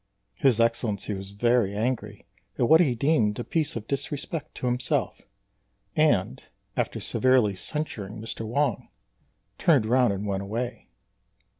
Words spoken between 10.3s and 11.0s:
away.